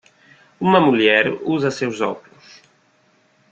uma 0.59 0.79
mulher 0.81 1.31
usa 1.43 1.69
seus 1.69 2.01
óculos. 2.01 2.63